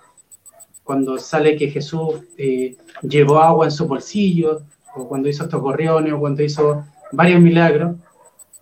[0.83, 4.61] cuando sale que Jesús eh, llevó agua en su bolsillo,
[4.95, 7.97] o cuando hizo estos gorriones, o cuando hizo varios milagros,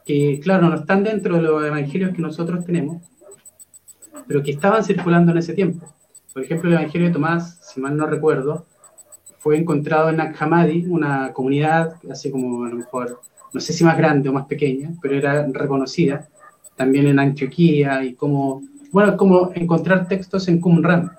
[0.05, 3.01] que claro, no están dentro de los evangelios que nosotros tenemos,
[4.27, 5.87] pero que estaban circulando en ese tiempo.
[6.33, 8.65] Por ejemplo, el Evangelio de Tomás, si mal no recuerdo,
[9.37, 10.35] fue encontrado en Nag
[10.89, 13.21] una comunidad, así como a lo mejor,
[13.53, 16.27] no sé si más grande o más pequeña, pero era reconocida,
[16.75, 21.11] también en Antioquía, y como, bueno, como encontrar textos en Qumran.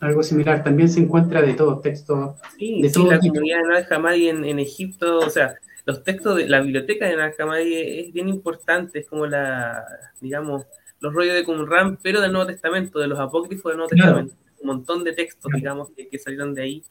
[0.00, 4.14] Algo similar, también se encuentra de todo, textos sí, de sí, la comunidad de Nag
[4.14, 5.56] en, en Egipto, o sea,
[5.88, 9.86] los textos de la biblioteca de Nag es bien importante, es como la,
[10.20, 10.66] digamos,
[11.00, 14.34] los rollos de Qumran, pero del Nuevo Testamento, de los apócrifos del Nuevo Testamento.
[14.60, 16.84] Un montón de textos, digamos, que, salieron de ahí.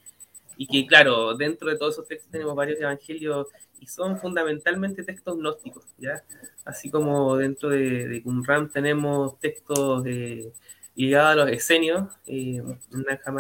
[0.58, 3.46] Y que, claro, dentro de todos esos textos tenemos varios evangelios
[3.80, 6.24] y son fundamentalmente textos gnósticos, ¿ya?
[6.66, 10.04] Así como dentro de, de Qumran tenemos textos
[10.96, 12.10] ligados a los esenios.
[12.26, 12.64] Eh,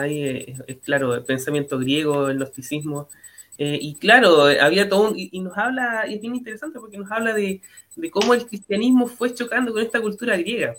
[0.05, 3.09] es, es, claro, el pensamiento griego, el gnosticismo
[3.57, 7.11] eh, y claro, había todo un, y, nos habla, y es bien interesante porque nos
[7.11, 7.61] habla de,
[7.95, 10.75] de, cómo el cristianismo fue chocando con esta cultura griega.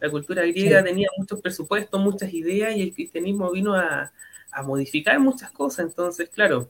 [0.00, 4.12] La cultura griega tenía muchos presupuestos, muchas ideas, y el cristianismo vino a,
[4.52, 5.86] a, modificar muchas cosas.
[5.86, 6.68] Entonces, claro,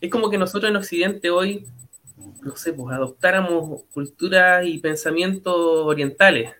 [0.00, 1.64] es como que nosotros en Occidente hoy,
[2.42, 6.52] no sé, pues adoptáramos culturas y pensamientos orientales,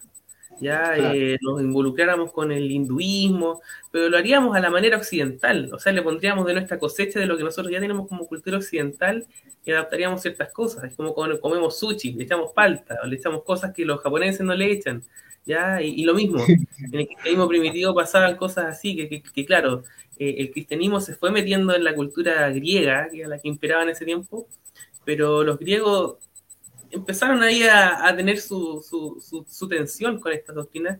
[0.61, 5.79] ya eh, nos involucráramos con el hinduismo, pero lo haríamos a la manera occidental, o
[5.79, 9.27] sea, le pondríamos de nuestra cosecha de lo que nosotros ya tenemos como cultura occidental
[9.65, 13.43] y adaptaríamos ciertas cosas, es como cuando comemos sushi, le echamos palta, o le echamos
[13.45, 15.03] cosas que los japoneses no le echan,
[15.45, 16.39] ya, y, lo mismo,
[16.93, 19.83] en el cristianismo primitivo pasaban cosas así, que, que, claro,
[20.19, 23.83] eh, el cristianismo se fue metiendo en la cultura griega, que era la que imperaba
[23.85, 24.47] en ese tiempo,
[25.05, 26.17] pero los griegos
[26.91, 28.85] empezaron ahí a, tener su,
[29.49, 30.99] su, tensión con estas doctrinas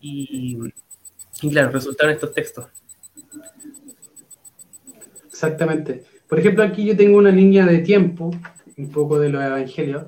[0.00, 0.58] y,
[1.50, 2.66] claro, resultaron estos textos.
[5.26, 6.04] Exactamente.
[6.28, 8.30] Por ejemplo, aquí yo tengo una línea de tiempo,
[8.76, 10.06] un poco de los evangelios.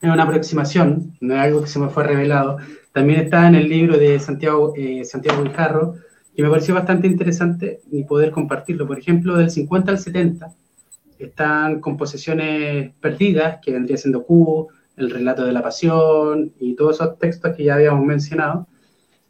[0.00, 2.58] Es una aproximación, no es algo que se me fue revelado.
[2.92, 5.94] También está en el libro de Santiago, eh, Santiago Guijarro,
[6.34, 8.86] que me pareció bastante interesante y poder compartirlo.
[8.86, 10.54] Por ejemplo, del 50 al 70,
[11.24, 17.18] están composiciones perdidas, que vendría siendo Q, el relato de la pasión y todos esos
[17.18, 18.66] textos que ya habíamos mencionado.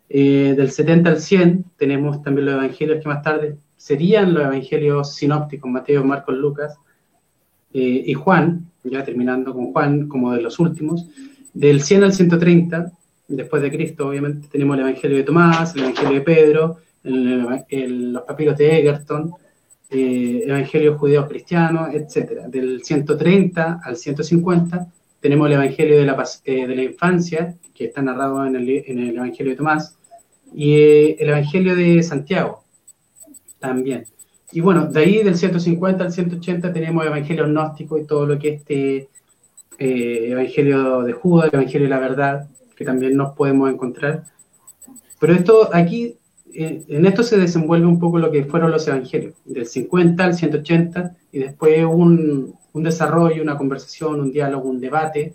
[0.09, 5.15] Eh, del 70 al 100 tenemos también los evangelios que más tarde serían los evangelios
[5.15, 6.77] sinópticos, Mateo, Marcos, Lucas
[7.73, 11.07] eh, y Juan, ya terminando con Juan como de los últimos.
[11.55, 12.93] Del 100 al 130,
[13.29, 18.57] después de Cristo, obviamente, tenemos el evangelio de Tomás, el evangelio de Pedro, los papiros
[18.57, 19.33] de Egerton,
[19.91, 22.43] eh, Evangelio judeo cristiano, etc.
[22.47, 24.87] Del 130 al 150
[25.21, 28.69] tenemos el Evangelio de la, eh, de la infancia, que está narrado en el,
[29.17, 29.97] Evangelio de Tomás,
[30.55, 32.63] y eh, el Evangelio de Santiago
[33.59, 34.07] también.
[34.53, 38.39] Y bueno, de ahí del 150 al 180 tenemos el Evangelio gnóstico y todo lo
[38.39, 39.09] que es este
[39.79, 44.25] Evangelio de Judas, el Evangelio de la verdad, que también nos podemos encontrar.
[45.19, 46.17] Pero esto aquí
[46.55, 51.17] en esto se desenvuelve un poco lo que fueron los evangelios, del 50 al 180,
[51.33, 55.35] y después un, un desarrollo, una conversación, un diálogo, un debate,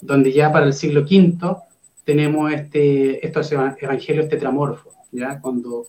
[0.00, 1.56] donde ya para el siglo V
[2.04, 5.40] tenemos este, estos evangelios tetramorfos, ¿ya?
[5.40, 5.86] cuando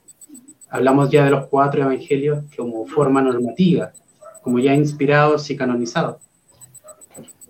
[0.69, 3.91] hablamos ya de los cuatro evangelios como forma normativa,
[4.41, 6.17] como ya inspirados y canonizados.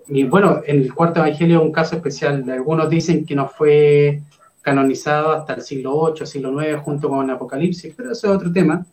[0.08, 2.48] Y bueno, en el cuarto evangelio es un caso especial.
[2.50, 4.22] Algunos dicen que no fue
[4.64, 8.84] canonizado hasta el siglo VIII, siglo IX, junto con Apocalipsis, pero eso es otro tema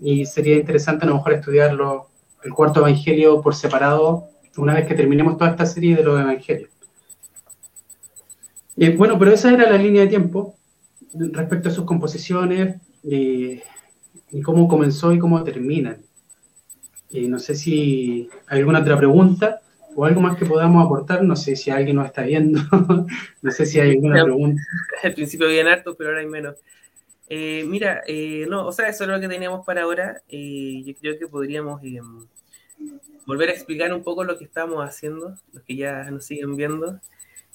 [0.00, 2.08] y sería interesante a lo mejor estudiarlo
[2.42, 6.70] el cuarto evangelio por separado una vez que terminemos toda esta serie de los evangelios.
[8.76, 10.56] Eh, bueno, pero esa era la línea de tiempo
[11.12, 13.60] respecto a sus composiciones y
[14.42, 15.98] cómo comenzó y cómo terminan.
[17.12, 19.60] no sé si hay alguna otra pregunta
[19.98, 21.24] o algo más que podamos aportar.
[21.24, 22.60] No sé si alguien nos está viendo.
[23.42, 24.62] no sé si hay alguna pregunta.
[25.02, 26.54] Al principio había harto, pero ahora hay menos.
[27.28, 30.22] Eh, mira, eh, no, o sea, eso es lo que teníamos para ahora.
[30.28, 31.82] Eh, yo creo que podríamos
[33.26, 37.00] volver a explicar un poco lo que estamos haciendo, los que ya nos siguen viendo.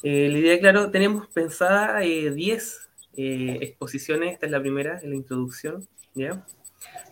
[0.03, 6.45] la idea, claro, tenemos pensada 10 exposiciones, esta es la primera, en la introducción, ¿ya?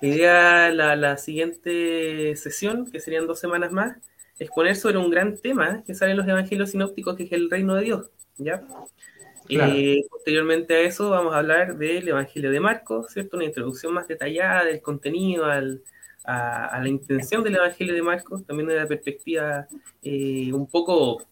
[0.02, 3.98] La idea, la, la siguiente sesión, que serían dos semanas más,
[4.40, 7.76] exponer sobre un gran tema que sale en los evangelios sinópticos, que es el reino
[7.76, 8.64] de Dios, ¿ya?
[9.50, 13.38] Eh, posteriormente a eso vamos a hablar del Evangelio de Marcos, ¿cierto?
[13.38, 15.62] Una introducción más detallada del contenido, a,
[16.80, 19.68] la intención del Evangelio de Marcos, también de la perspectiva
[20.04, 21.24] eh, un poco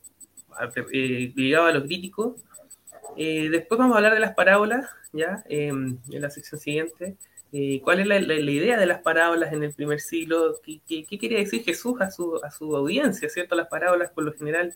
[0.91, 2.35] eh, ligada a lo crítico.
[3.15, 5.43] después vamos a hablar de las parábolas, ¿ya?
[5.47, 7.17] en la sección siguiente.
[7.83, 10.55] ¿Cuál es la, idea de las parábolas en el primer siglo?
[10.63, 13.55] ¿Qué, qué, quería decir Jesús a su, a su audiencia, ¿cierto?
[13.55, 14.75] Las parábolas por lo general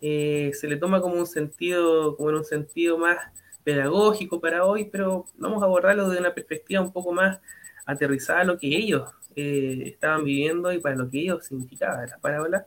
[0.00, 3.18] eh, se le toma como un sentido, como en un sentido más
[3.64, 7.40] pedagógico para hoy, pero vamos a abordarlo desde una perspectiva un poco más
[7.86, 12.20] aterrizada a lo que ellos eh, estaban viviendo y para lo que ellos significaban las
[12.20, 12.64] parábolas.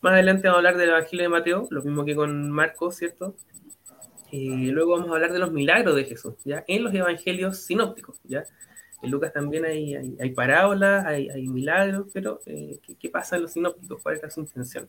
[0.00, 3.34] Más adelante vamos a hablar del Evangelio de Mateo, lo mismo que con Marcos, ¿cierto?
[4.32, 6.64] Eh, luego vamos a hablar de los milagros de Jesús, ¿ya?
[6.68, 8.44] En los evangelios sinópticos, ¿ya?
[9.02, 14.02] En Lucas también hay, hay, parábolas, hay, milagros, pero ¿qué, ¿qué, pasa en los sinópticos?
[14.02, 14.88] ¿Cuál es su intención?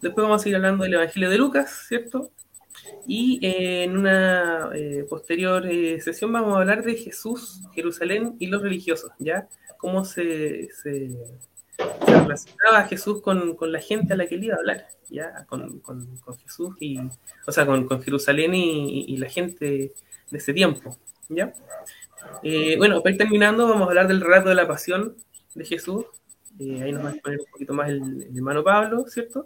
[0.00, 2.32] Después vamos a ir hablando del Evangelio de Lucas, ¿cierto?
[3.06, 8.46] Y eh, en una eh, posterior eh, sesión vamos a hablar de Jesús, Jerusalén y
[8.46, 9.48] los religiosos, ¿ya?
[9.78, 10.68] Cómo se,
[12.06, 15.46] relacionaba Jesús con, la gente a la que él iba a hablar, ¿ya?
[15.46, 15.82] Con,
[16.42, 16.98] Jesús y,
[17.46, 19.92] o sea, con, Jerusalén y, la gente
[20.30, 20.96] de ese tiempo,
[21.28, 21.52] ¿ya?
[22.78, 25.16] bueno, para ir terminando, vamos a hablar del relato de la pasión
[25.54, 26.06] de Jesús.
[26.58, 29.44] ahí nos va a poner un poquito más el hermano Pablo, ¿cierto?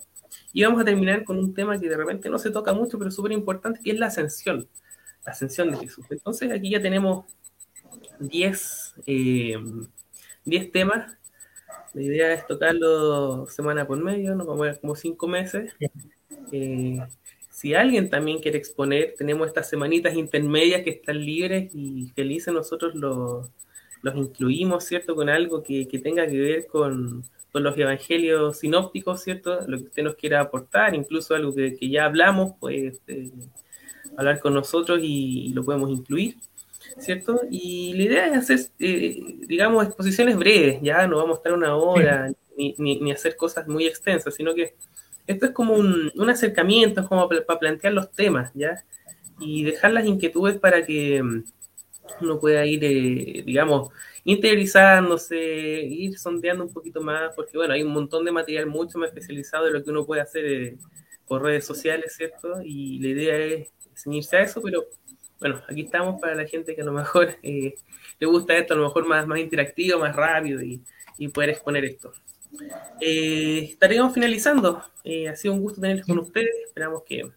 [0.53, 3.11] Y vamos a terminar con un tema que de repente no se toca mucho, pero
[3.11, 4.68] súper importante, que es la ascensión,
[5.24, 6.07] la ascensión de Jesús.
[6.11, 7.26] Entonces aquí ya tenemos
[8.20, 9.59] 10 eh,
[10.72, 11.16] temas.
[11.97, 15.72] La idea es tocarlo semana por medio, nos vamos a ver como 5 meses.
[16.53, 16.99] Eh,
[17.49, 22.94] si alguien también quiere exponer, tenemos estas semanitas intermedias que están libres y felices nosotros
[22.94, 23.51] los,
[24.03, 25.16] los incluimos, ¿cierto?
[25.16, 27.24] Con algo que, que tenga que ver con,
[27.55, 29.61] los evangelios sinópticos, ¿cierto?
[29.66, 33.01] Lo que usted nos quiera aportar, incluso algo que, ya hablamos, pues
[34.18, 36.36] hablar con nosotros y, lo podemos incluir,
[36.99, 37.42] ¿cierto?
[37.51, 41.76] Y la idea es hacer, eh, digamos, exposiciones breves, ya no vamos a estar una
[41.76, 44.74] hora ni, ni, hacer cosas muy extensas, sino que
[45.26, 48.84] esto es como un, un acercamiento, es como para plantear los temas, ¿ya?
[49.40, 51.44] Y dejar las inquietudes para que mm,
[52.22, 53.90] uno pueda ir, eh, digamos,
[54.24, 59.09] interiorizándose, ir sondeando un poquito más, porque bueno, hay un montón de material mucho más
[59.09, 60.76] especializado de lo que uno puede hacer eh,
[61.26, 62.61] por redes sociales, ¿cierto?
[62.64, 64.86] Y la idea es ceñirse a eso, pero
[65.41, 67.74] bueno, aquí estamos para la gente que a lo mejor eh,
[68.18, 70.82] le gusta esto, a lo mejor más, más interactivo, más rápido y,
[71.32, 72.12] poder exponer esto.
[73.01, 74.78] Eh, estaríamos finalizando.
[74.78, 76.51] ha sido un gusto tenerlos con ustedes.
[76.66, 77.30] Esperamos que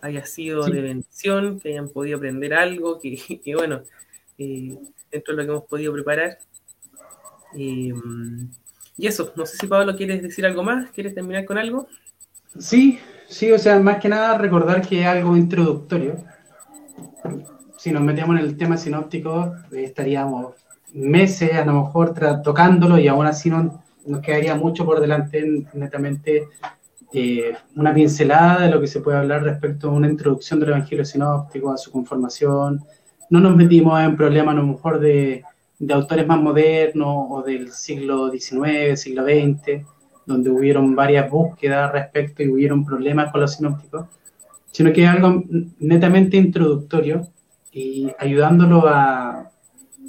[0.00, 3.82] haya sido de bendición, que hayan podido aprender algo, que, que bueno,
[4.38, 6.38] dentro de lo que hemos podido preparar.
[7.52, 7.92] y
[8.98, 11.88] eso, no sé si Pablo quieres decir algo más, ¿quieres terminar con algo?
[12.58, 16.24] Sí, sí, o sea, más que nada recordar que es algo introductorio.
[17.76, 20.54] Si nos metemos en el tema sinóptico, estaríamos
[20.92, 26.48] meses a lo mejor tocándolo y aún así no, nos quedaría mucho por delante, netamente
[27.12, 31.04] eh, una pincelada de lo que se puede hablar respecto a una introducción del Evangelio
[31.04, 32.84] sinóptico, a su conformación,
[33.30, 35.44] no nos metimos en problemas a lo mejor de,
[35.88, 39.86] autores más modernos o del siglo XIX, siglo XX,
[40.26, 44.06] donde hubieron varias búsquedas respecto y hubieron problemas con los sinópticos,
[44.70, 45.44] sino que es algo
[45.78, 47.28] netamente introductorio
[47.72, 49.50] y ayudándolo a,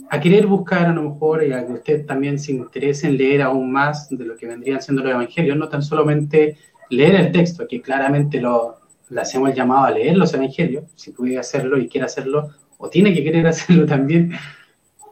[0.09, 3.41] a querer buscar a lo mejor y a que usted también se interese en leer
[3.41, 6.57] aún más de lo que vendrían siendo los evangelios, no tan solamente
[6.89, 8.77] leer el texto, que claramente lo,
[9.09, 12.89] le hacemos el llamado a leer los evangelios, si puede hacerlo y quiere hacerlo, o
[12.89, 14.33] tiene que querer hacerlo también,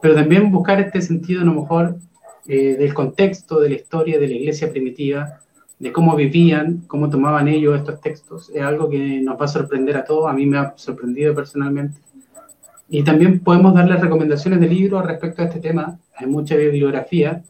[0.02, 1.96] pero también buscar este sentido a lo mejor
[2.46, 5.40] eh, del contexto, de la historia de la iglesia primitiva,
[5.80, 9.96] de cómo vivían, cómo tomaban ellos estos textos, es algo que nos va a sorprender
[9.96, 11.98] a todos, a mí me ha sorprendido personalmente.
[12.88, 17.42] Y también podemos darles recomendaciones de libros respecto a este tema, hay mucha bibliografía,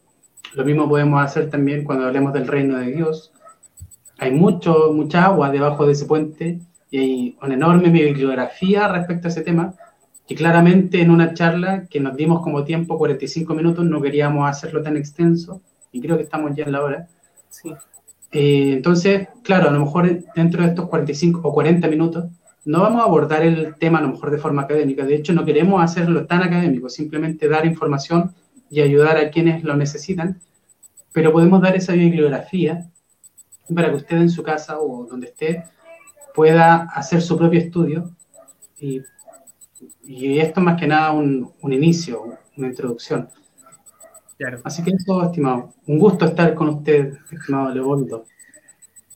[0.55, 3.33] Lo mismo podemos hacer también cuando hablemos del reino de Dios.
[4.18, 6.61] Hay mucho, mucha agua debajo de ese puente
[6.91, 9.74] y hay una enorme bibliografía respecto a ese tema.
[10.28, 14.83] Y claramente en una charla que nos dimos como tiempo, 45 minutos, no queríamos hacerlo
[14.83, 15.61] tan extenso
[15.93, 17.09] y creo que estamos ya en la hora.
[17.49, 17.72] Sí.
[18.33, 22.26] Eh, entonces, claro, a lo mejor dentro de estos 45 o 40 minutos
[22.64, 25.05] no vamos a abordar el tema a lo mejor de forma académica.
[25.05, 28.35] De hecho, no queremos hacerlo tan académico, simplemente dar información
[28.68, 30.41] y ayudar a quienes lo necesitan,
[31.12, 32.89] pero podemos dar esa bibliografía
[33.74, 35.64] para que usted en su casa o donde esté
[36.35, 38.11] pueda hacer su propio estudio
[38.78, 39.01] y,
[40.05, 43.28] y esto más que nada un, un inicio, una introducción.
[44.41, 44.59] Claro.
[44.64, 45.74] Así que eso, estimado.
[45.86, 48.24] Un gusto estar con usted, estimado Leopoldo.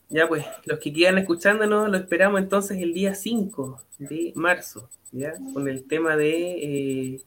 [0.07, 5.33] Ya pues, los que quieran escuchándonos, lo esperamos entonces el día 5 de marzo, ¿ya?
[5.51, 7.21] Con el tema de eh,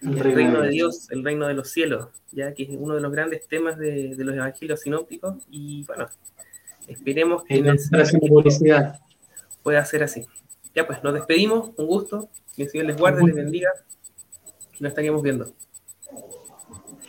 [0.00, 3.02] el, reino, reino de Dios, el reino de los cielos, ya que es uno de
[3.02, 6.08] los grandes temas de, de los evangelios sinópticos y bueno,
[6.88, 7.62] esperemos que
[8.18, 8.98] publicidad.
[9.62, 10.24] pueda ser así.
[10.74, 13.72] Ya pues, nos despedimos, un gusto, que el Señor les guarde, les bendiga,
[14.72, 15.52] que nos estaríamos viendo.